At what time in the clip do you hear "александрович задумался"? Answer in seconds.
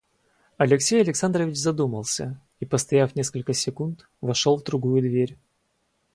0.99-2.41